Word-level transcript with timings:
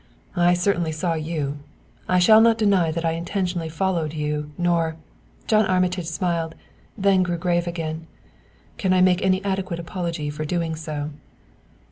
I 0.35 0.55
certainly 0.55 0.91
saw 0.91 1.13
you! 1.13 1.59
I 2.09 2.17
shall 2.17 2.41
not 2.41 2.57
deny 2.57 2.91
that 2.91 3.05
I 3.05 3.11
intentionally 3.11 3.69
followed 3.69 4.15
you, 4.15 4.49
nor" 4.57 4.95
John 5.45 5.63
Armitage 5.67 6.07
smiled, 6.07 6.55
then 6.97 7.21
grew 7.21 7.37
grave 7.37 7.67
again 7.67 8.07
"can 8.79 8.93
I 8.93 9.01
make 9.01 9.21
any 9.21 9.45
adequate 9.45 9.79
apology 9.79 10.31
for 10.31 10.43
doing 10.43 10.73
so." 10.75 11.11